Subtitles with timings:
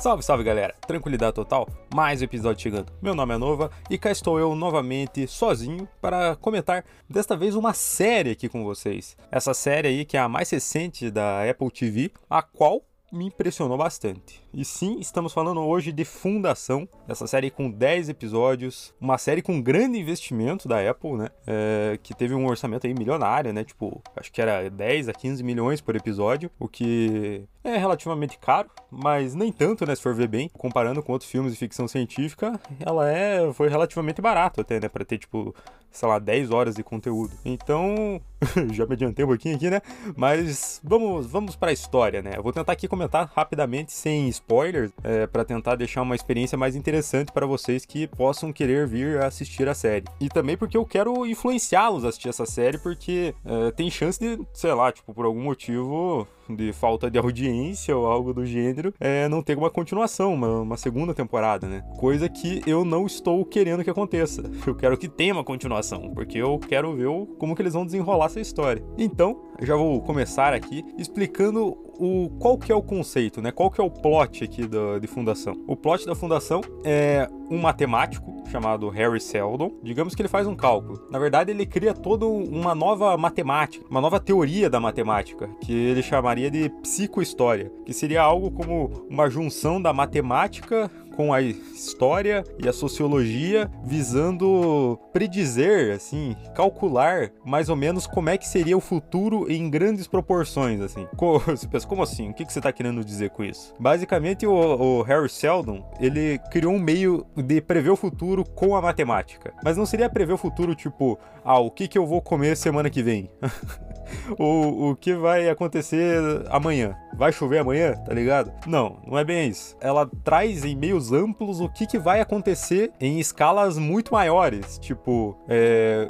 [0.00, 0.76] Salve, salve galera!
[0.86, 1.68] Tranquilidade total?
[1.92, 2.92] Mais um episódio chegando.
[3.02, 7.74] Meu nome é Nova e cá estou eu novamente sozinho para comentar desta vez uma
[7.74, 9.16] série aqui com vocês.
[9.28, 12.80] Essa série aí que é a mais recente da Apple TV, a qual
[13.12, 14.40] me impressionou bastante.
[14.52, 19.60] E sim, estamos falando hoje de Fundação, essa série com 10 episódios, uma série com
[19.60, 21.28] grande investimento da Apple, né?
[21.46, 23.62] É, que teve um orçamento aí milionário, né?
[23.62, 28.70] Tipo, acho que era 10 a 15 milhões por episódio, o que é relativamente caro,
[28.90, 29.94] mas nem tanto, né?
[29.94, 34.22] Se for ver bem, comparando com outros filmes de ficção científica, ela é foi relativamente
[34.22, 34.88] barato até, né?
[34.88, 35.54] Para ter, tipo,
[35.90, 37.32] sei lá, 10 horas de conteúdo.
[37.44, 38.20] Então,
[38.72, 39.80] já me adiantei um pouquinho aqui, né?
[40.16, 42.32] Mas vamos, vamos para a história, né?
[42.36, 46.74] Eu vou tentar aqui comentar rapidamente, sem spoilers, é, para tentar deixar uma experiência mais
[46.74, 50.06] interessante para vocês que possam querer vir assistir a série.
[50.18, 54.42] E também porque eu quero influenciá-los a assistir essa série, porque é, tem chance de,
[54.54, 59.28] sei lá, tipo, por algum motivo de falta de audiência ou algo do gênero, é,
[59.28, 61.82] não ter uma continuação, uma, uma, segunda temporada, né?
[61.98, 64.42] Coisa que eu não estou querendo que aconteça.
[64.66, 68.26] Eu quero que tenha uma continuação, porque eu quero ver como que eles vão desenrolar
[68.26, 68.82] essa história.
[68.96, 73.50] Então, já vou começar aqui explicando o qual que é o conceito, né?
[73.50, 75.54] Qual que é o plot aqui da, de Fundação?
[75.66, 79.72] O plot da Fundação é um matemático chamado Harry Seldon.
[79.82, 81.06] Digamos que ele faz um cálculo.
[81.10, 86.02] Na verdade, ele cria toda uma nova matemática, uma nova teoria da matemática, que ele
[86.02, 92.68] chamaria de psicohistória, que seria algo como uma junção da matemática com a história e
[92.68, 99.50] a sociologia, visando predizer, assim, calcular mais ou menos como é que seria o futuro
[99.50, 101.08] em grandes proporções, assim.
[101.48, 102.30] Você pensa, como assim?
[102.30, 103.74] O que você está querendo dizer com isso?
[103.80, 108.80] Basicamente, o, o Harry Seldon, ele criou um meio de prever o futuro com a
[108.80, 109.52] matemática.
[109.64, 112.88] Mas não seria prever o futuro, tipo, ah, o que, que eu vou comer semana
[112.88, 113.28] que vem?
[114.38, 116.20] o, o que vai acontecer
[116.50, 116.96] amanhã.
[117.16, 118.52] Vai chover amanhã, tá ligado?
[118.66, 119.76] Não, não é bem isso.
[119.80, 124.78] Ela traz em meios amplos o que, que vai acontecer em escalas muito maiores.
[124.78, 126.08] Tipo, é.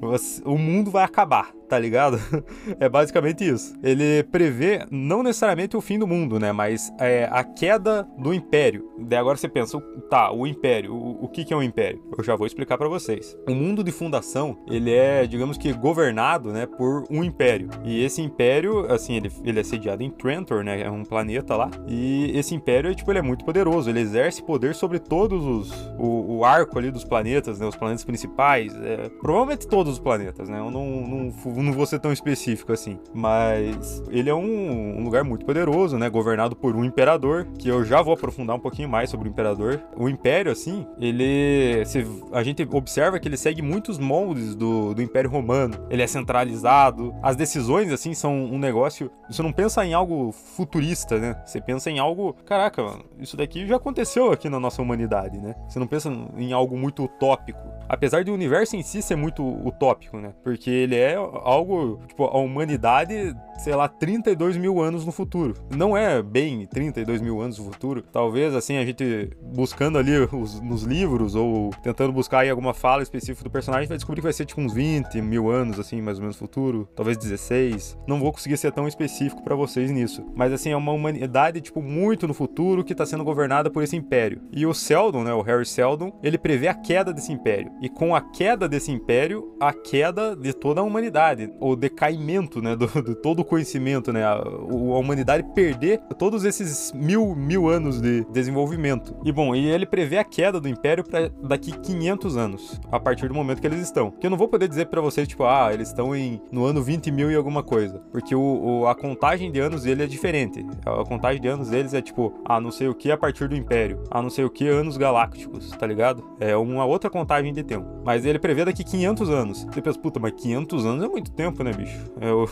[0.44, 2.18] o mundo vai acabar tá ligado?
[2.80, 3.74] é basicamente isso.
[3.82, 6.52] Ele prevê não necessariamente o fim do mundo, né?
[6.52, 8.88] Mas é, a queda do império.
[8.98, 9.80] Daí agora você pensa,
[10.10, 12.02] tá, o império, o, o que, que é um império?
[12.16, 13.36] Eu já vou explicar para vocês.
[13.48, 17.68] O mundo de fundação, ele é, digamos que, governado, né, por um império.
[17.84, 20.82] E esse império, assim, ele, ele é sediado em Trantor, né?
[20.82, 21.70] É um planeta lá.
[21.86, 23.88] E esse império, tipo, ele é muito poderoso.
[23.88, 25.70] Ele exerce poder sobre todos os.
[25.98, 27.66] O, o arco ali dos planetas, né?
[27.66, 28.74] Os planetas principais.
[28.82, 30.58] É, provavelmente todos os planetas, né?
[30.58, 31.32] Eu não, não
[31.62, 32.98] não vou ser tão específico assim.
[33.14, 36.08] Mas ele é um, um, lugar muito poderoso, né?
[36.08, 39.80] Governado por um imperador, que eu já vou aprofundar um pouquinho mais sobre o imperador.
[39.96, 41.84] O império, assim, ele.
[41.86, 45.86] Se, a gente observa que ele segue muitos moldes do, do Império Romano.
[45.90, 47.14] Ele é centralizado.
[47.22, 49.10] As decisões, assim, são um negócio.
[49.28, 51.40] Você não pensa em algo futurista, né?
[51.44, 52.34] Você pensa em algo.
[52.44, 55.54] Caraca, mano, isso daqui já aconteceu aqui na nossa humanidade, né?
[55.68, 57.58] Você não pensa em algo muito utópico.
[57.88, 60.32] Apesar do universo em si ser muito utópico, né?
[60.42, 65.54] Porque ele é algo, tipo, a humanidade, sei lá, 32 mil anos no futuro.
[65.74, 68.02] Não é bem 32 mil anos no futuro.
[68.02, 73.02] Talvez, assim, a gente buscando ali os, nos livros ou tentando buscar aí alguma fala
[73.02, 76.18] específica do personagem, vai descobrir que vai ser tipo uns 20 mil anos, assim, mais
[76.18, 76.88] ou menos futuro.
[76.94, 77.98] Talvez 16.
[78.06, 80.26] Não vou conseguir ser tão específico para vocês nisso.
[80.36, 83.96] Mas, assim, é uma humanidade, tipo, muito no futuro que tá sendo governada por esse
[83.96, 84.42] império.
[84.52, 87.72] E o Seldon, né, o Harry Seldon, ele prevê a queda desse império.
[87.80, 92.74] E com a queda desse império, a queda de toda a humanidade o decaimento, né,
[92.74, 98.00] do, do todo o conhecimento, né, a, a, humanidade perder todos esses mil, mil anos
[98.00, 99.16] de desenvolvimento.
[99.24, 103.28] E bom, e ele prevê a queda do Império para daqui 500 anos, a partir
[103.28, 104.10] do momento que eles estão.
[104.10, 106.82] Que eu não vou poder dizer para vocês, tipo, ah, eles estão em, no ano
[106.82, 110.64] 20 mil e alguma coisa, porque o, o, a contagem de anos dele é diferente.
[110.84, 113.56] A contagem de anos deles é tipo, ah, não sei o que a partir do
[113.56, 116.24] Império, ah, não sei o que anos galácticos, tá ligado?
[116.40, 117.86] É uma outra contagem de tempo.
[118.04, 119.64] Mas ele prevê daqui 500 anos.
[119.64, 121.98] Você pensa, puta, mas 500 anos é muito tempo, né, bicho?
[122.20, 122.48] É o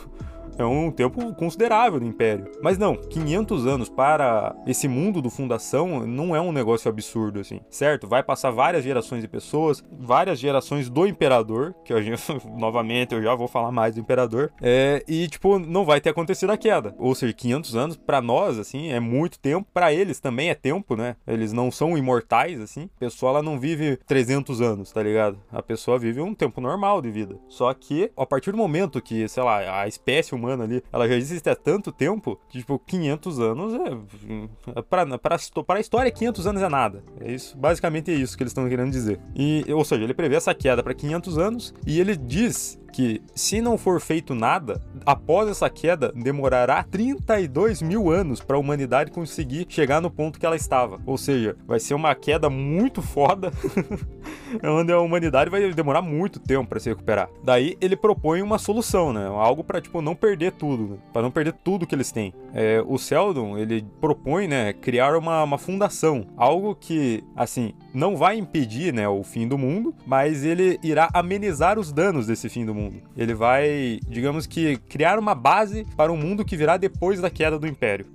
[0.59, 2.51] é um tempo considerável do Império.
[2.63, 7.61] Mas não, 500 anos para esse mundo do Fundação não é um negócio absurdo, assim,
[7.71, 8.07] certo?
[8.07, 11.93] Vai passar várias gerações de pessoas, várias gerações do Imperador, que
[12.57, 16.51] novamente, eu já vou falar mais do Imperador, é, e, tipo, não vai ter acontecido
[16.51, 16.95] a queda.
[16.99, 20.97] Ou seja, 500 anos, para nós, assim, é muito tempo, para eles também é tempo,
[20.97, 21.17] né?
[21.27, 22.89] Eles não são imortais, assim.
[22.97, 25.39] A pessoa, ela não vive 300 anos, tá ligado?
[25.53, 27.37] A pessoa vive um tempo normal de vida.
[27.49, 31.09] Só que, a partir do momento que, sei lá, a espécie humana humana ali, ela
[31.09, 34.83] já existe há tanto tempo que, tipo, 500 anos é.
[34.89, 37.03] Pra, pra, pra história, 500 anos é nada.
[37.21, 39.21] É isso, basicamente é isso que eles estão querendo dizer.
[39.35, 43.61] E, ou seja, ele prevê essa queda para 500 anos e ele diz que se
[43.61, 49.67] não for feito nada, após essa queda, demorará 32 mil anos para a humanidade conseguir
[49.69, 50.99] chegar no ponto que ela estava.
[51.05, 53.53] Ou seja, vai ser uma queda muito foda,
[54.65, 57.29] onde a humanidade vai demorar muito tempo para se recuperar.
[57.45, 59.27] Daí ele propõe uma solução, né?
[59.27, 60.97] Algo para tipo não perder tudo, né?
[61.13, 62.33] para não perder tudo que eles têm.
[62.55, 68.39] É, o Seldon ele propõe, né, criar uma, uma fundação, algo que assim não vai
[68.39, 72.75] impedir, né, o fim do mundo, mas ele irá amenizar os danos desse fim do
[72.75, 72.86] mundo.
[73.17, 77.59] Ele vai, digamos que, criar uma base para um mundo que virá depois da queda
[77.59, 78.07] do Império.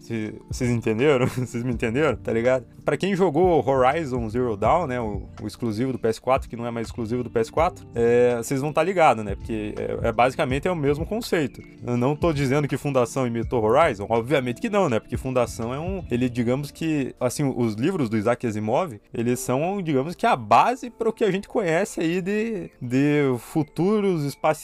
[0.49, 1.27] Vocês entenderam?
[1.27, 2.15] Vocês me entenderam?
[2.15, 2.65] Tá ligado?
[2.83, 6.71] Para quem jogou Horizon Zero Dawn, né, o, o, exclusivo do PS4, que não é
[6.71, 9.35] mais exclusivo do PS4, é, vocês vão estar tá ligados, né?
[9.35, 11.61] Porque é, é, basicamente é o mesmo conceito.
[11.85, 14.99] Eu não tô dizendo que Fundação imitou Horizon, obviamente que não, né?
[14.99, 19.81] Porque Fundação é um, ele digamos que, assim, os livros do Isaac Asimov, eles são,
[19.81, 24.60] digamos que a base para o que a gente conhece aí de, de futuros espaciais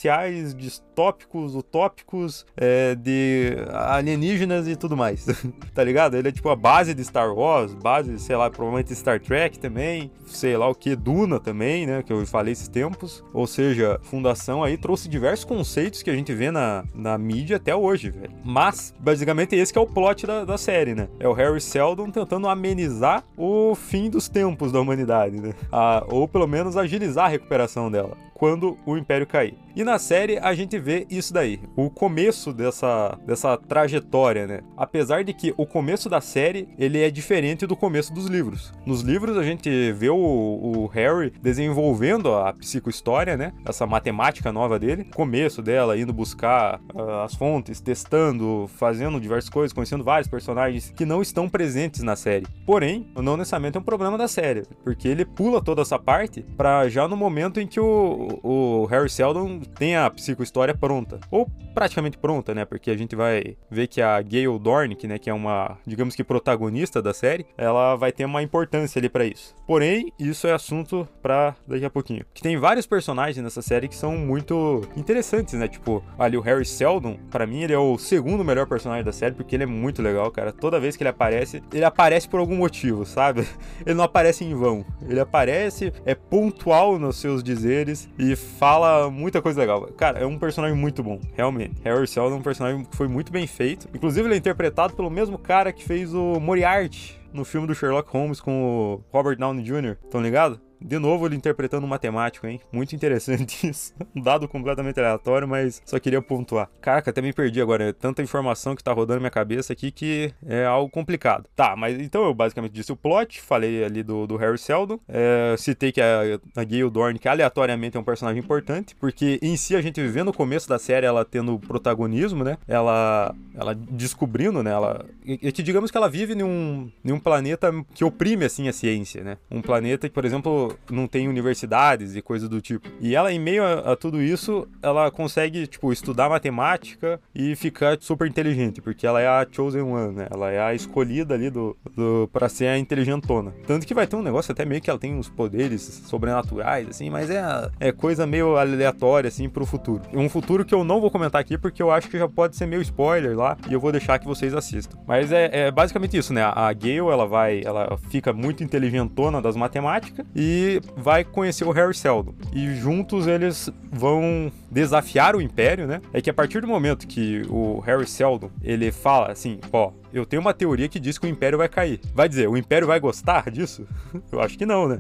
[0.58, 5.26] distópicos, utópicos, é, de alienígenas e tudo mais,
[5.74, 6.16] tá ligado?
[6.16, 10.12] Ele é tipo a base de Star Wars, base, sei lá, provavelmente Star Trek também,
[10.26, 13.24] sei lá o que, Duna também, né, que eu falei esses tempos.
[13.34, 17.76] Ou seja, Fundação aí trouxe diversos conceitos que a gente vê na, na mídia até
[17.76, 18.32] hoje, velho.
[18.44, 21.08] Mas, basicamente, esse que é o plot da, da série, né?
[21.20, 25.54] É o Harry Seldon tentando amenizar o fim dos tempos da humanidade, né?
[25.72, 29.58] A, ou pelo menos agilizar a recuperação dela quando o Império cair.
[29.76, 34.62] E na série a gente vê isso daí, o começo dessa, dessa trajetória, né?
[34.76, 38.74] Apesar de que o começo da série ele é diferente do começo dos livros.
[38.86, 43.54] Nos livros a gente vê o, o Harry desenvolvendo a psicohistória, né?
[43.66, 49.74] Essa matemática nova dele, começo dela indo buscar uh, as fontes, testando, fazendo diversas coisas,
[49.74, 52.48] conhecendo vários personagens que não estão presentes na série.
[52.66, 56.90] Porém, não necessariamente é um problema da série, porque ele pula toda essa parte para
[56.90, 61.20] já no momento em que o, o, Harry Seldon tem a psicohistória pronta.
[61.32, 62.66] Ou praticamente pronta, né?
[62.66, 66.24] Porque a gente vai ver que a Gale Dornick, né, que é uma, digamos que
[66.24, 69.56] protagonista da série, ela vai ter uma importância ali para isso.
[69.66, 72.26] Porém, isso é assunto para daqui a pouquinho.
[72.34, 75.68] Que tem vários personagens nessa série que são muito interessantes, né?
[75.68, 79.36] Tipo, ali o Harry Seldon, para mim ele é o segundo melhor personagem da série
[79.36, 80.52] porque ele é muito legal, cara.
[80.52, 83.48] Toda vez que ele aparece, ele aparece por algum motivo, sabe?
[83.86, 84.86] Ele não aparece em vão.
[85.08, 89.88] Ele aparece, é pontual nos seus dizeres e fala muita coisa legal.
[89.98, 91.76] Cara, é um personagem muito bom, realmente.
[91.84, 93.88] Harry Seldon é um personagem que foi muito bem feito.
[93.94, 98.10] Inclusive, ele é interpretado pelo mesmo cara que fez o Moriarty no filme do Sherlock
[98.12, 99.98] Holmes com o Robert Downey Jr.
[100.04, 100.60] Estão ligado?
[100.80, 102.60] De novo, ele interpretando um matemático, hein?
[102.72, 103.94] Muito interessante isso.
[104.16, 106.70] Um dado completamente aleatório, mas só queria pontuar.
[106.82, 107.90] Caraca, até me perdi agora.
[107.90, 111.46] É tanta informação que tá rodando na minha cabeça aqui que é algo complicado.
[111.56, 115.56] Tá, mas então eu basicamente disse o plot, falei ali do, do Harry Seldon, é,
[115.58, 119.76] citei que a, a Gale Dorn, que aleatoriamente é um personagem importante, porque em si
[119.76, 122.58] a gente vê no começo da série ela tendo protagonismo, né?
[122.68, 124.72] Ela, ela descobrindo, né?
[124.72, 128.68] Ela, e, que digamos que ela vive em um, em um planeta que oprime, assim,
[128.68, 129.38] a ciência, né?
[129.50, 132.88] Um planeta que, por exemplo, não tem universidades e coisas do tipo.
[133.00, 137.98] E ela, em meio a, a, tudo isso, ela consegue, tipo, estudar matemática e ficar
[138.00, 140.28] super inteligente, porque ela é a chosen one, né?
[140.30, 143.54] Ela é a escolhida ali do, do para ser a inteligentona.
[143.66, 147.10] Tanto que vai ter um negócio até meio que ela tem uns poderes sobrenaturais, assim,
[147.10, 147.42] mas é,
[147.80, 150.02] é coisa meio aleatória, assim, pro futuro.
[150.14, 152.66] Um futuro que eu não vou comentar aqui, porque eu acho que já pode ser
[152.66, 154.98] meio spoiler lá, e eu vou deixar que vocês assistam.
[155.08, 156.44] Mas é, é basicamente isso, né?
[156.44, 160.57] A Gale, ela vai, ela fica muito inteligentona das matemáticas e
[160.96, 162.34] vai conhecer o Harry Seldon.
[162.54, 166.02] E juntos eles vão desafiar o Império, né?
[166.14, 170.26] É que a partir do momento que o Harry Seldon, ele fala assim, ó, eu
[170.26, 172.00] tenho uma teoria que diz que o Império vai cair.
[172.14, 173.88] Vai dizer, o Império vai gostar disso?
[174.32, 175.00] eu acho que não, né?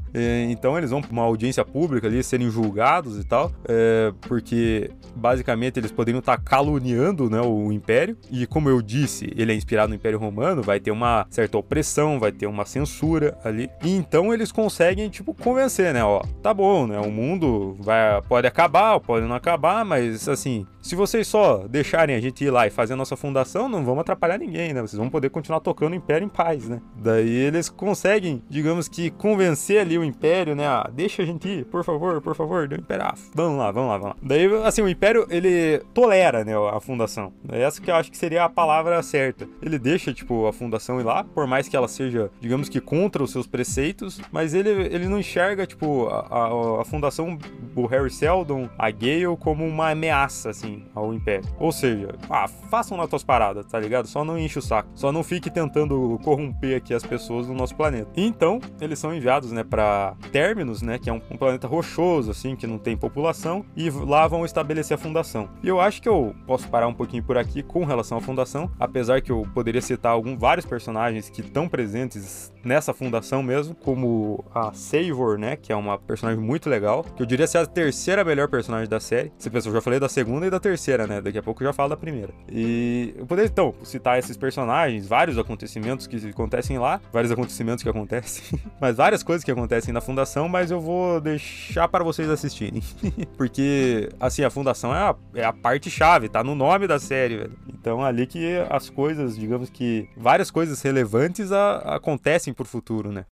[0.49, 5.79] Então eles vão para uma audiência pública ali, serem julgados e tal, é, porque basicamente
[5.79, 8.17] eles poderiam estar tá caluniando né, o Império.
[8.29, 12.19] E como eu disse, ele é inspirado no Império Romano, vai ter uma certa opressão,
[12.19, 13.69] vai ter uma censura ali.
[13.83, 16.03] E então eles conseguem, tipo, convencer, né?
[16.03, 16.99] Ó, tá bom, né?
[16.99, 22.19] O mundo vai, pode acabar, pode não acabar, mas assim, se vocês só deixarem a
[22.19, 24.81] gente ir lá e fazer a nossa fundação, não vamos atrapalhar ninguém, né?
[24.81, 26.81] Vocês vão poder continuar tocando o Império em paz, né?
[26.97, 30.67] Daí eles conseguem, digamos que, convencer ali o Império, né?
[30.67, 33.05] Ah, deixa a gente ir, por favor, por favor, deu Império.
[33.05, 34.15] Ah, vamos lá, vamos lá, vamos lá.
[34.21, 37.31] Daí, assim, o Império, ele tolera, né, a fundação.
[37.49, 39.47] É essa que eu acho que seria a palavra certa.
[39.61, 43.23] Ele deixa, tipo, a fundação ir lá, por mais que ela seja, digamos que, contra
[43.23, 47.37] os seus preceitos, mas ele, ele não enxerga enxerga, tipo, a, a, a fundação,
[47.75, 51.47] o Harry Seldon, a Gale, como uma ameaça, assim, ao Império.
[51.59, 54.07] Ou seja, ah, façam nas tuas paradas, tá ligado?
[54.07, 54.89] Só não enche o saco.
[54.95, 58.09] Só não fique tentando corromper aqui as pessoas do nosso planeta.
[58.17, 62.55] Então, eles são enviados, né, pra Terminus, né, que é um, um planeta rochoso, assim,
[62.55, 65.49] que não tem população, e lá vão estabelecer a fundação.
[65.61, 68.71] E eu acho que eu posso parar um pouquinho por aqui com relação à fundação,
[68.79, 74.43] apesar que eu poderia citar algum, vários personagens que estão presentes nessa fundação mesmo, como
[74.53, 78.23] a Savor, né, que é uma personagem muito legal, que eu diria ser a terceira
[78.23, 79.31] melhor personagem da série.
[79.37, 81.21] Você pensa, eu já falei da segunda e da terceira, né?
[81.21, 82.33] Daqui a pouco eu já falo da primeira.
[82.49, 87.89] E eu poderia então citar esses personagens, vários acontecimentos que acontecem lá, vários acontecimentos que
[87.89, 92.81] acontecem, mas várias coisas que acontecem na fundação, mas eu vou deixar para vocês assistirem.
[93.37, 97.37] Porque, assim, a fundação é a, é a parte chave, tá no nome da série,
[97.37, 97.57] velho.
[97.67, 103.25] Então, ali que as coisas, digamos que várias coisas relevantes a, acontecem pro futuro, né?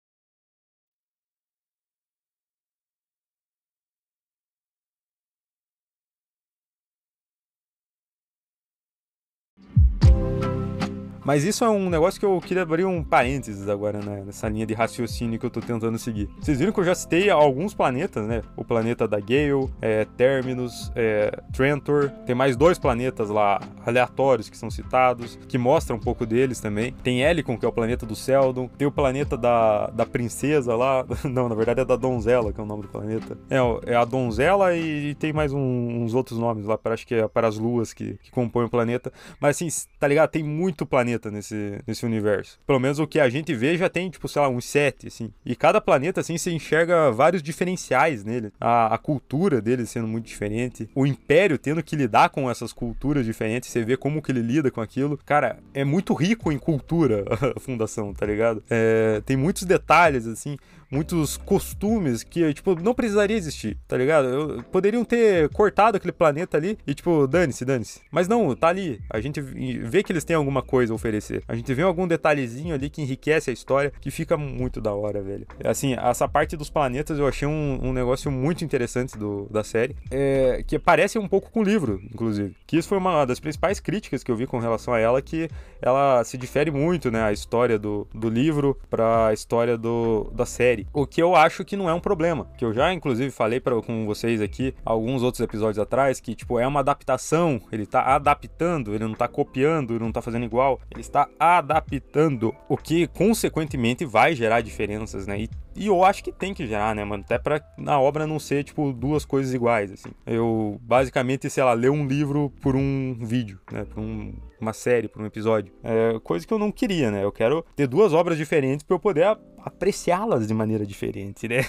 [11.25, 14.21] Mas isso é um negócio que eu queria abrir um parênteses agora, né?
[14.23, 16.29] Nessa linha de raciocínio que eu tô tentando seguir.
[16.39, 18.43] Vocês viram que eu já citei alguns planetas, né?
[18.55, 22.11] O planeta da Gale, é, Terminus, é, Trantor.
[22.27, 26.93] Tem mais dois planetas lá aleatórios que são citados, que mostram um pouco deles também.
[27.01, 28.67] Tem Helicon, que é o planeta do Seldon.
[28.67, 31.03] Tem o planeta da, da princesa lá.
[31.25, 33.35] Não, na verdade é da Donzela, que é o nome do planeta.
[33.49, 37.07] É, é a Donzela e, e tem mais um, uns outros nomes lá, para, acho
[37.07, 39.11] que é para as luas que, que compõem o planeta.
[39.39, 39.67] Mas assim,
[39.99, 40.29] tá ligado?
[40.29, 42.59] Tem muito planeta planeta nesse, nesse universo.
[42.65, 45.31] Pelo menos o que a gente vê já tem, tipo, sei lá, uns sete, assim.
[45.45, 48.51] E cada planeta, assim, você enxerga vários diferenciais nele.
[48.59, 50.89] A, a cultura dele sendo muito diferente.
[50.93, 53.69] O Império tendo que lidar com essas culturas diferentes.
[53.69, 55.19] Você vê como que ele lida com aquilo.
[55.25, 57.23] Cara, é muito rico em cultura
[57.55, 58.63] a Fundação, tá ligado?
[58.69, 60.57] É, tem muitos detalhes, assim
[60.89, 64.27] muitos costumes que, tipo, não precisaria existir, tá ligado?
[64.27, 68.01] Eu, poderiam ter cortado aquele planeta ali e, tipo, dane-se, dane-se.
[68.11, 69.01] Mas não, tá ali.
[69.09, 71.43] A gente vê que eles têm alguma coisa a oferecer.
[71.47, 75.21] A gente vê algum detalhezinho ali que enriquece a história, que fica muito da hora,
[75.21, 75.45] velho.
[75.63, 79.95] Assim, essa parte dos planetas eu achei um, um negócio muito interessante do, da série,
[80.11, 82.55] é, que parece um pouco com o livro, inclusive.
[82.65, 85.49] Que isso foi uma das principais críticas que eu vi com relação a ela, que
[85.81, 90.87] ela se difere muito, né, a história do, do livro pra história do, da série.
[90.93, 92.47] O que eu acho que não é um problema.
[92.57, 96.59] Que eu já, inclusive, falei pra, com vocês aqui alguns outros episódios atrás, que, tipo,
[96.59, 97.61] é uma adaptação.
[97.71, 100.79] Ele tá adaptando, ele não tá copiando, ele não tá fazendo igual.
[100.91, 102.53] Ele está adaptando.
[102.67, 105.41] O que, consequentemente, vai gerar diferenças, né?
[105.41, 107.23] E e eu acho que tem que gerar, né, mano?
[107.25, 110.09] Até pra na obra não ser, tipo, duas coisas iguais, assim.
[110.25, 113.83] Eu, basicamente, sei lá, ler um livro por um vídeo, né?
[113.83, 115.73] Por um, uma série, por um episódio.
[115.83, 117.25] É coisa que eu não queria, né?
[117.25, 121.61] Eu quero ter duas obras diferentes para eu poder apreciá-las de maneira diferente, né?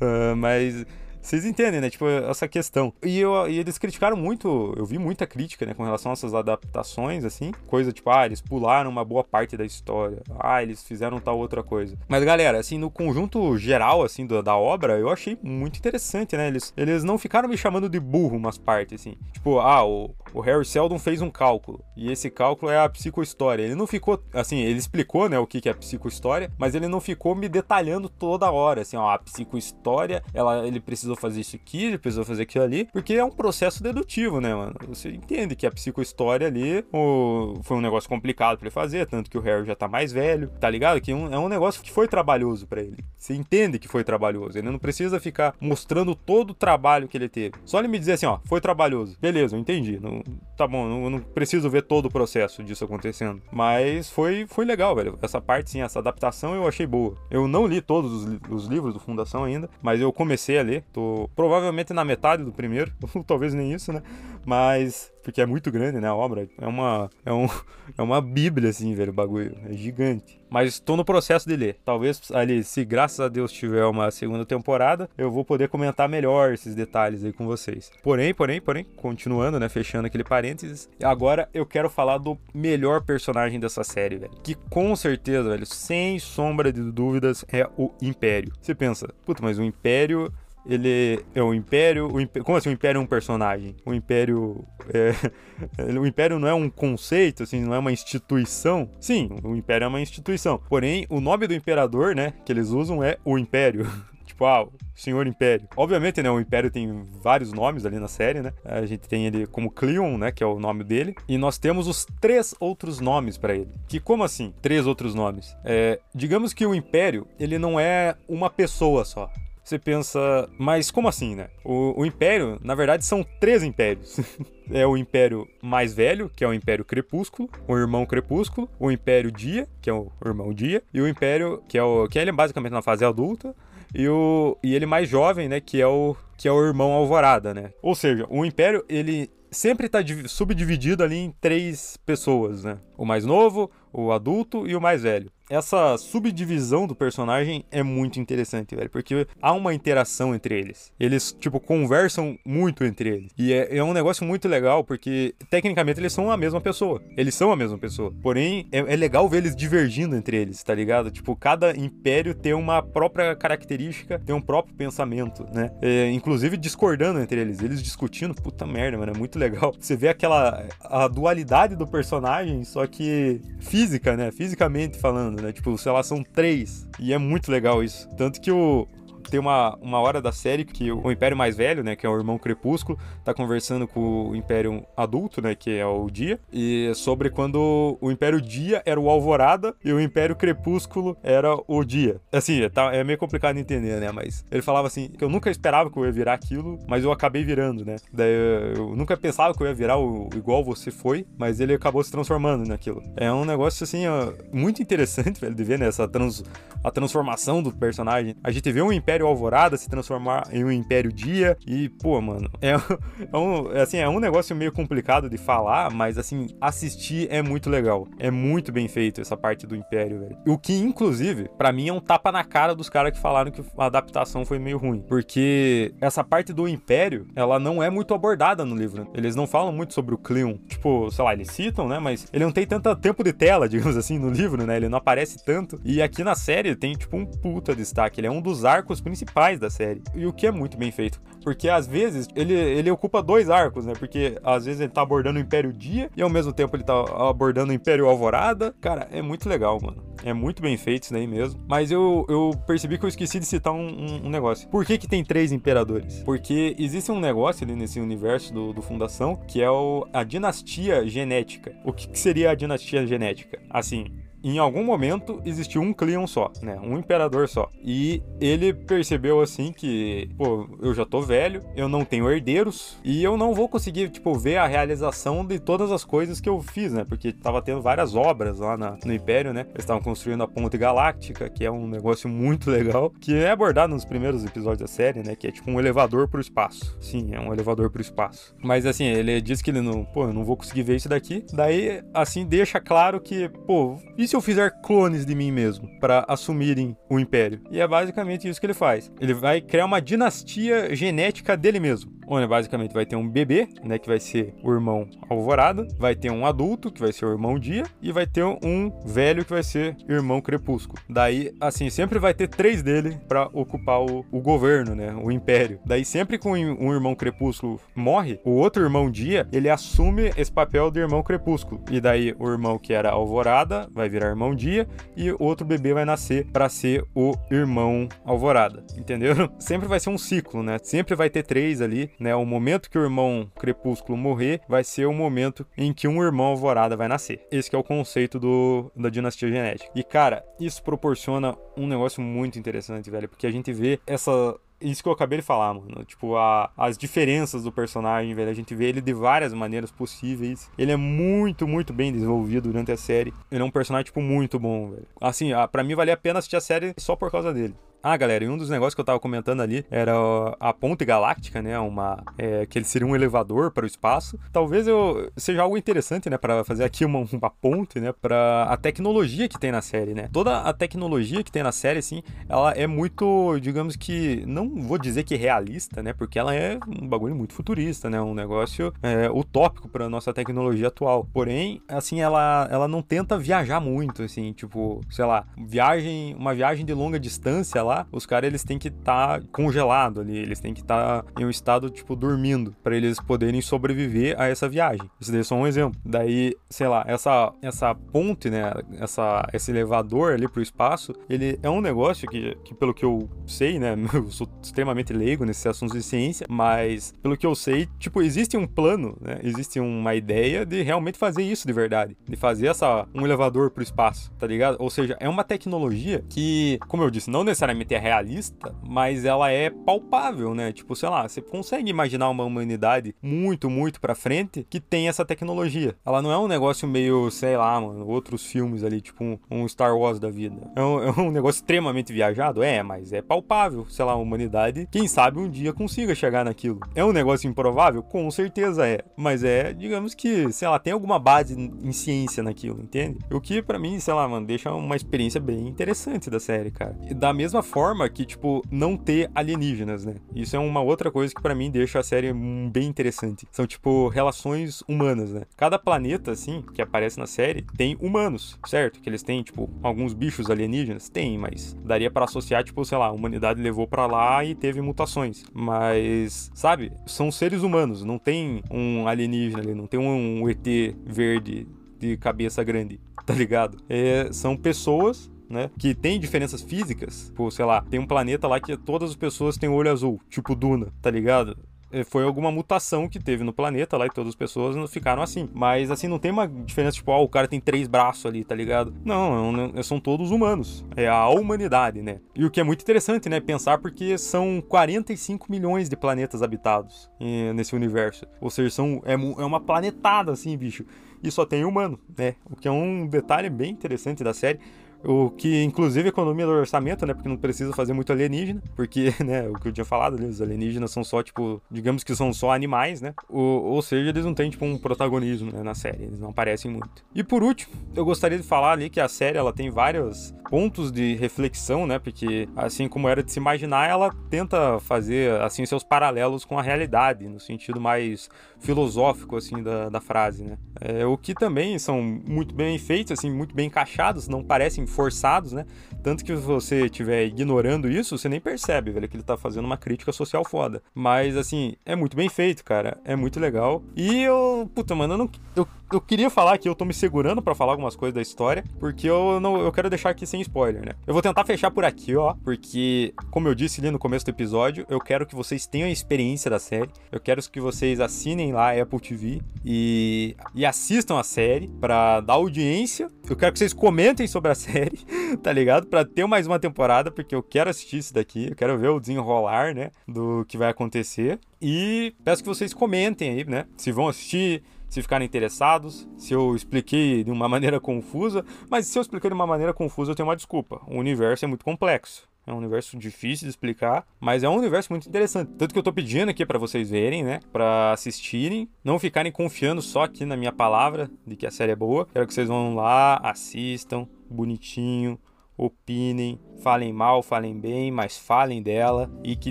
[0.00, 0.84] uh, mas
[1.24, 1.88] vocês entendem, né?
[1.88, 2.92] Tipo, essa questão.
[3.02, 6.34] E, eu, e eles criticaram muito, eu vi muita crítica, né, com relação a essas
[6.34, 7.50] adaptações, assim.
[7.66, 10.22] Coisa tipo, ah, eles pularam uma boa parte da história.
[10.38, 11.96] Ah, eles fizeram tal outra coisa.
[12.06, 16.48] Mas, galera, assim, no conjunto geral, assim, da, da obra, eu achei muito interessante, né?
[16.48, 19.16] Eles, eles não ficaram me chamando de burro umas partes, assim.
[19.32, 21.82] Tipo, ah, o, o Harry Seldon fez um cálculo.
[21.96, 23.62] E esse cálculo é a psicohistória.
[23.62, 27.00] Ele não ficou, assim, ele explicou, né, o que, que é psicohistória, mas ele não
[27.00, 31.56] ficou me detalhando toda hora, assim, ó, a psicohistória, ela, ele precisou precisou fazer isso
[31.56, 34.74] aqui, ele precisou fazer aquilo ali, porque é um processo dedutivo, né, mano?
[34.88, 39.30] Você entende que a psicohistória ali o, foi um negócio complicado para ele fazer, tanto
[39.30, 41.00] que o Harry já tá mais velho, tá ligado?
[41.00, 43.04] Que um, é um negócio que foi trabalhoso para ele.
[43.16, 44.58] Você entende que foi trabalhoso.
[44.58, 47.54] Ele não precisa ficar mostrando todo o trabalho que ele teve.
[47.64, 49.16] Só ele me dizer assim, ó, foi trabalhoso.
[49.20, 49.98] Beleza, eu entendi.
[50.00, 50.22] Não,
[50.56, 53.40] tá bom, não, não preciso ver todo o processo disso acontecendo.
[53.50, 55.18] Mas foi, foi legal, velho.
[55.22, 57.16] Essa parte, sim, essa adaptação eu achei boa.
[57.30, 60.84] Eu não li todos os, os livros do Fundação ainda, mas eu comecei a ler.
[60.92, 61.03] Tô
[61.34, 62.92] provavelmente na metade do primeiro,
[63.26, 64.02] talvez nem isso, né?
[64.44, 66.46] Mas porque é muito grande, né, a obra.
[66.58, 67.48] É uma é, um,
[67.96, 70.38] é uma bíblia assim, velho, o bagulho, é gigante.
[70.50, 71.78] Mas estou no processo de ler.
[71.84, 76.52] Talvez ali, se graças a Deus tiver uma segunda temporada, eu vou poder comentar melhor
[76.52, 77.90] esses detalhes aí com vocês.
[78.02, 83.58] Porém, porém, porém, continuando, né, fechando aquele parênteses, agora eu quero falar do melhor personagem
[83.58, 84.32] dessa série, velho.
[84.44, 88.52] Que com certeza, velho, sem sombra de dúvidas, é o Império.
[88.60, 90.32] Você pensa, puta, mas o Império
[90.66, 92.12] ele é o Império.
[92.12, 93.76] O Império como assim o Império é um personagem?
[93.84, 94.64] O Império.
[94.92, 95.12] É,
[95.98, 98.88] o Império não é um conceito, assim, não é uma instituição.
[99.00, 100.60] Sim, o Império é uma instituição.
[100.68, 103.86] Porém, o nome do imperador, né, que eles usam é o Império.
[104.24, 105.68] tipo, ah, Senhor Império.
[105.76, 108.52] Obviamente, né, o Império tem vários nomes ali na série, né?
[108.64, 111.86] A gente tem ele como Cleon, né, que é o nome dele, e nós temos
[111.86, 113.70] os três outros nomes para ele.
[113.86, 114.52] Que como assim?
[114.62, 115.54] Três outros nomes.
[115.64, 119.30] É, digamos que o Império, ele não é uma pessoa só
[119.64, 121.48] você pensa, mas como assim, né?
[121.64, 124.20] O, o Império, na verdade, são três impérios.
[124.70, 129.32] é o Império mais velho, que é o Império Crepúsculo, o Irmão Crepúsculo, o Império
[129.32, 132.32] Dia, que é o Irmão Dia, e o Império, que é o que ele é
[132.32, 133.56] basicamente na fase adulta,
[133.94, 137.54] e o e ele mais jovem, né, que é o que é o Irmão Alvorada,
[137.54, 137.70] né?
[137.80, 142.78] Ou seja, o Império ele sempre está subdividido ali em três pessoas, né?
[142.98, 148.18] O mais novo, o adulto e o mais velho essa subdivisão do personagem é muito
[148.18, 150.92] interessante, velho, porque há uma interação entre eles.
[150.98, 153.32] Eles, tipo, conversam muito entre eles.
[153.36, 157.00] E é, é um negócio muito legal, porque tecnicamente eles são a mesma pessoa.
[157.16, 158.12] Eles são a mesma pessoa.
[158.22, 161.10] Porém, é, é legal ver eles divergindo entre eles, tá ligado?
[161.10, 165.70] Tipo, cada império tem uma própria característica, tem um próprio pensamento, né?
[165.82, 169.74] É, inclusive discordando entre eles, eles discutindo, puta merda, mano, é muito legal.
[169.78, 174.30] Você vê aquela a dualidade do personagem, só que física, né?
[174.30, 175.52] Fisicamente falando né?
[175.52, 176.86] Tipo, sei lá, são três.
[176.98, 178.08] E é muito legal isso.
[178.16, 178.88] Tanto que o,
[179.30, 182.16] tem uma, uma hora da série que o Império mais velho, né, que é o
[182.16, 187.30] irmão Crepúsculo, tá conversando com o Império adulto, né, que é o Dia, e sobre
[187.30, 192.20] quando o Império Dia era o Alvorada e o Império Crepúsculo era o Dia.
[192.32, 195.50] Assim, tá, é meio complicado de entender, né, mas ele falava assim, que eu nunca
[195.50, 197.96] esperava que eu ia virar aquilo, mas eu acabei virando, né.
[198.12, 198.32] Daí
[198.76, 202.10] eu nunca pensava que eu ia virar o igual você foi, mas ele acabou se
[202.10, 203.02] transformando naquilo.
[203.16, 204.04] É um negócio, assim,
[204.52, 206.42] muito interessante, velho, de ver, né, essa trans,
[206.82, 208.36] a transformação do personagem.
[208.42, 211.56] A gente vê um Império Império Alvorada se transformar em um Império Dia.
[211.64, 212.72] E, pô, mano, é,
[213.32, 217.70] é, um, assim, é um negócio meio complicado de falar, mas, assim, assistir é muito
[217.70, 218.08] legal.
[218.18, 220.36] É muito bem feito essa parte do Império, velho.
[220.48, 223.62] O que, inclusive, para mim é um tapa na cara dos caras que falaram que
[223.78, 225.00] a adaptação foi meio ruim.
[225.08, 229.08] Porque essa parte do Império, ela não é muito abordada no livro.
[229.14, 230.56] Eles não falam muito sobre o Cleon.
[230.66, 232.00] Tipo, sei lá, eles citam, né?
[232.00, 234.76] Mas ele não tem tanto tempo de tela, digamos assim, no livro, né?
[234.76, 235.80] Ele não aparece tanto.
[235.84, 238.18] E aqui na série tem, tipo, um puta destaque.
[238.18, 240.02] Ele é um dos arcos principais da série.
[240.14, 241.20] E o que é muito bem feito.
[241.42, 243.92] Porque às vezes ele, ele ocupa dois arcos, né?
[243.96, 246.94] Porque às vezes ele tá abordando o Império Dia e ao mesmo tempo ele tá
[247.28, 248.74] abordando o Império Alvorada.
[248.80, 250.02] Cara, é muito legal, mano.
[250.24, 251.62] É muito bem feito isso daí mesmo.
[251.68, 254.66] Mas eu, eu percebi que eu esqueci de citar um, um, um negócio.
[254.68, 256.22] Por que, que tem três imperadores?
[256.22, 261.06] Porque existe um negócio ali nesse universo do, do Fundação que é o, a dinastia
[261.06, 261.76] genética.
[261.84, 263.60] O que, que seria a dinastia genética?
[263.68, 264.06] Assim,
[264.50, 266.78] em algum momento existiu um Cleon só, né?
[266.82, 267.70] Um imperador só.
[267.82, 273.24] E ele percebeu assim que, pô, eu já tô velho, eu não tenho herdeiros e
[273.24, 276.92] eu não vou conseguir, tipo, ver a realização de todas as coisas que eu fiz,
[276.92, 277.04] né?
[277.08, 279.62] Porque tava tendo várias obras lá na, no Império, né?
[279.70, 283.94] Eles estavam construindo a Ponte Galáctica, que é um negócio muito legal, que é abordado
[283.94, 285.34] nos primeiros episódios da série, né?
[285.34, 286.96] Que é tipo um elevador pro espaço.
[287.00, 288.54] Sim, é um elevador pro espaço.
[288.62, 291.44] Mas assim, ele diz que ele não, pô, eu não vou conseguir ver isso daqui.
[291.52, 296.24] Daí, assim, deixa claro que, pô, e se eu fizer clones de mim mesmo para
[296.26, 297.60] assumirem o império?
[297.70, 299.08] E é basicamente isso que ele faz.
[299.20, 303.98] Ele vai criar uma dinastia genética dele mesmo onde basicamente vai ter um bebê, né,
[303.98, 307.58] que vai ser o irmão Alvorada, vai ter um adulto, que vai ser o irmão
[307.58, 311.00] Dia, e vai ter um velho, que vai ser irmão Crepúsculo.
[311.08, 315.80] Daí, assim, sempre vai ter três dele para ocupar o, o, governo, né, o império.
[315.84, 320.90] Daí, sempre que um, irmão Crepúsculo morre, o outro irmão Dia, ele assume esse papel
[320.90, 321.82] de irmão Crepúsculo.
[321.90, 326.04] E daí, o irmão que era Alvorada vai virar irmão Dia, e outro bebê vai
[326.04, 329.50] nascer para ser o irmão Alvorada, entenderam?
[329.58, 330.78] Sempre vai ser um ciclo, né?
[330.82, 332.34] Sempre vai ter três ali né?
[332.34, 336.46] O momento que o irmão Crepúsculo morrer vai ser o momento em que um irmão
[336.46, 337.46] Alvorada vai nascer.
[337.50, 339.90] Esse é o conceito do, da dinastia genética.
[339.94, 345.02] E cara, isso proporciona um negócio muito interessante, velho, porque a gente vê essa isso
[345.02, 346.04] que eu acabei de falar, mano.
[346.04, 348.50] Tipo, a, as diferenças do personagem, velho.
[348.50, 350.70] A gente vê ele de várias maneiras possíveis.
[350.76, 353.32] Ele é muito, muito bem desenvolvido durante a série.
[353.50, 355.06] Ele é um personagem, tipo, muito bom, velho.
[355.20, 357.74] Assim, para mim valia a pena assistir a série só por causa dele.
[358.06, 360.12] Ah, galera, e um dos negócios que eu tava comentando ali era
[360.60, 361.78] a ponte galáctica, né?
[361.78, 364.38] Uma, é, que ele seria um elevador para o espaço.
[364.52, 366.36] Talvez eu seja algo interessante, né?
[366.36, 368.12] Para fazer aqui uma, uma ponte, né?
[368.12, 370.28] Para a tecnologia que tem na série, né?
[370.30, 374.98] Toda a tecnologia que tem na série, assim, ela é muito, digamos que, não vou
[374.98, 376.12] dizer que realista, né?
[376.12, 378.20] Porque ela é um bagulho muito futurista, né?
[378.20, 381.26] Um negócio é, utópico para nossa tecnologia atual.
[381.32, 386.84] Porém, assim, ela, ela não tenta viajar muito, assim, tipo, sei lá, viagem, uma viagem
[386.84, 390.60] de longa distância lá lá, os caras eles têm que estar tá congelado ali, eles
[390.60, 394.68] têm que estar tá em um estado tipo dormindo para eles poderem sobreviver a essa
[394.68, 395.08] viagem.
[395.20, 396.00] Isso daí é só um exemplo.
[396.04, 401.70] Daí, sei lá, essa essa ponte, né, essa esse elevador ali pro espaço, ele é
[401.70, 405.96] um negócio que, que pelo que eu sei, né, eu sou extremamente leigo nesses assuntos
[405.96, 410.64] de ciência, mas pelo que eu sei, tipo, existe um plano, né, existe uma ideia
[410.64, 414.76] de realmente fazer isso de verdade, de fazer essa um elevador pro espaço, tá ligado?
[414.78, 419.50] Ou seja, é uma tecnologia que, como eu disse, não necessariamente é realista, mas ela
[419.50, 420.72] é palpável, né?
[420.72, 425.24] Tipo, sei lá, você consegue imaginar uma humanidade muito, muito pra frente que tem essa
[425.24, 425.96] tecnologia.
[426.06, 429.66] Ela não é um negócio meio, sei lá, mano, outros filmes ali, tipo um, um
[429.66, 430.70] Star Wars da vida.
[430.76, 432.62] É um, é um, negócio extremamente viajado?
[432.62, 433.86] É, mas é palpável.
[433.88, 436.78] Sei lá, a humanidade, quem sabe um dia consiga chegar naquilo.
[436.94, 438.02] É um negócio improvável?
[438.02, 439.00] Com certeza é.
[439.16, 443.18] Mas é, digamos que, sei lá, tem alguma base em ciência naquilo, entende?
[443.30, 446.96] O que para mim, sei lá, mano, deixa uma experiência bem interessante da série, cara.
[447.08, 450.16] E da mesma forma que, tipo, não ter alienígenas, né?
[450.34, 453.48] Isso é uma outra coisa que para mim deixa a série bem interessante.
[453.50, 455.42] São, tipo, relações humanas, né?
[455.56, 459.00] Cada planeta, assim, que aparece na série, tem humanos, certo?
[459.00, 461.08] Que eles têm, tipo, alguns bichos alienígenas?
[461.08, 464.80] Tem, mas daria para associar, tipo, sei lá, a humanidade levou para lá e teve
[464.80, 465.44] mutações.
[465.52, 466.92] Mas, sabe?
[467.06, 471.66] São seres humanos, não tem um alienígena ali, não tem um ET verde
[471.98, 473.78] de cabeça grande, tá ligado?
[473.88, 475.70] É, são pessoas né?
[475.78, 477.26] Que tem diferenças físicas.
[477.26, 480.54] Tipo, sei lá, tem um planeta lá que todas as pessoas têm olho azul, tipo
[480.54, 481.56] Duna, tá ligado?
[481.94, 485.22] É, foi alguma mutação que teve no planeta lá e todas as pessoas não ficaram
[485.22, 485.48] assim.
[485.54, 488.52] Mas assim, não tem uma diferença, tipo, ó, o cara tem três braços ali, tá
[488.52, 488.92] ligado?
[489.04, 490.84] Não, é são todos humanos.
[490.96, 492.18] É a humanidade, né?
[492.34, 493.38] E o que é muito interessante, né?
[493.38, 497.08] Pensar porque são 45 milhões de planetas habitados
[497.54, 498.26] nesse universo.
[498.40, 500.84] Ou seja, são, é, é uma planetada, assim, bicho.
[501.22, 502.34] E só tem humano, né?
[502.50, 504.58] O que é um detalhe bem interessante da série
[505.04, 507.14] o que inclusive economia do orçamento, né?
[507.14, 510.40] Porque não precisa fazer muito alienígena, porque, né, o que eu tinha falado, né, os
[510.40, 513.14] alienígenas são só, tipo, digamos que são só animais, né?
[513.28, 516.70] Ou, ou seja, eles não têm, tipo, um protagonismo né, na série, eles não aparecem
[516.70, 517.04] muito.
[517.14, 520.92] E por último, eu gostaria de falar ali que a série, ela tem vários pontos
[520.92, 521.98] de reflexão, né?
[521.98, 526.62] Porque, assim como era de se imaginar, ela tenta fazer, assim, seus paralelos com a
[526.62, 530.56] realidade, no sentido mais filosófico, assim, da, da frase, né?
[530.80, 535.50] É, o que também são muito bem feitos, assim, muito bem encaixados, não parecem forçados,
[535.50, 535.66] né?
[536.04, 539.64] Tanto que se você estiver ignorando isso, você nem percebe, velho, que ele tá fazendo
[539.64, 540.80] uma crítica social foda.
[540.94, 542.96] Mas, assim, é muito bem feito, cara.
[543.04, 543.82] É muito legal.
[543.96, 547.40] E eu, puta, mano, eu, não, eu, eu queria falar que eu tô me segurando
[547.40, 550.84] para falar algumas coisas da história, porque eu não eu quero deixar aqui sem spoiler,
[550.84, 550.92] né?
[551.06, 554.30] Eu vou tentar fechar por aqui, ó, porque, como eu disse ali no começo do
[554.30, 556.90] episódio, eu quero que vocês tenham a experiência da série.
[557.10, 562.20] Eu quero que vocês assinem lá a Apple TV e, e assistam a série para
[562.20, 563.08] dar audiência.
[563.28, 564.98] Eu quero que vocês comentem sobre a série
[565.36, 565.86] tá ligado?
[565.86, 569.00] Pra ter mais uma temporada, porque eu quero assistir isso daqui, eu quero ver o
[569.00, 571.38] desenrolar, né, do que vai acontecer.
[571.60, 574.62] E peço que vocês comentem aí, né, se vão assistir,
[574.94, 579.34] se ficarem interessados, se eu expliquei de uma maneira confusa, mas se eu expliquei de
[579.34, 580.80] uma maneira confusa, eu tenho uma desculpa.
[580.86, 582.28] O universo é muito complexo.
[582.46, 585.50] É um universo difícil de explicar, mas é um universo muito interessante.
[585.58, 587.40] Tanto que eu tô pedindo aqui para vocês verem, né?
[587.50, 591.76] Para assistirem, não ficarem confiando só aqui na minha palavra de que a série é
[591.76, 592.06] boa.
[592.12, 595.18] Quero que vocês vão lá, assistam, bonitinho,
[595.56, 599.50] opinem, falem mal, falem bem, mas falem dela e que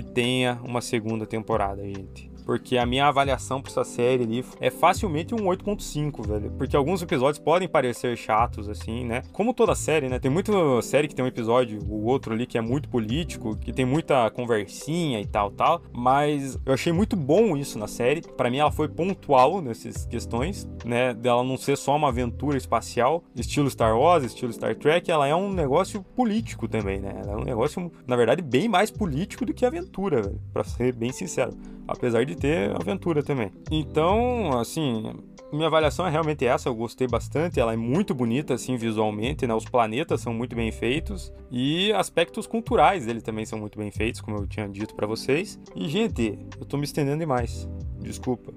[0.00, 5.34] tenha uma segunda temporada, gente porque a minha avaliação pra essa série ali é facilmente
[5.34, 6.50] um 8.5, velho.
[6.52, 9.22] Porque alguns episódios podem parecer chatos, assim, né?
[9.32, 10.18] Como toda série, né?
[10.18, 10.52] Tem muita
[10.82, 14.30] série que tem um episódio, o outro ali, que é muito político, que tem muita
[14.30, 15.82] conversinha e tal, tal.
[15.92, 18.20] Mas eu achei muito bom isso na série.
[18.20, 21.14] Para mim, ela foi pontual nessas questões, né?
[21.14, 25.10] Dela não ser só uma aventura espacial, estilo Star Wars, estilo Star Trek.
[25.10, 27.20] Ela é um negócio político também, né?
[27.22, 30.40] Ela é um negócio, na verdade, bem mais político do que aventura, velho.
[30.52, 31.54] Pra ser bem sincero
[31.86, 33.50] apesar de ter aventura também.
[33.70, 35.12] Então, assim,
[35.52, 39.54] minha avaliação é realmente essa, eu gostei bastante, ela é muito bonita assim visualmente, né?
[39.54, 44.20] Os planetas são muito bem feitos e aspectos culturais dele também são muito bem feitos,
[44.20, 45.58] como eu tinha dito para vocês.
[45.74, 47.68] E gente, eu tô me estendendo demais.
[48.00, 48.52] Desculpa.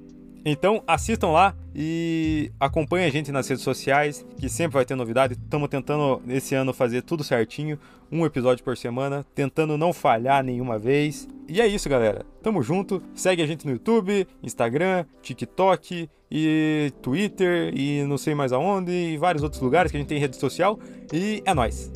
[0.49, 5.33] Então assistam lá e acompanhem a gente nas redes sociais, que sempre vai ter novidade.
[5.33, 7.77] Estamos tentando esse ano fazer tudo certinho,
[8.09, 11.27] um episódio por semana, tentando não falhar nenhuma vez.
[11.49, 12.25] E é isso, galera.
[12.41, 13.03] Tamo junto.
[13.13, 19.17] Segue a gente no YouTube, Instagram, TikTok e Twitter e não sei mais aonde e
[19.17, 20.79] vários outros lugares que a gente tem rede social.
[21.11, 21.91] E é nóis.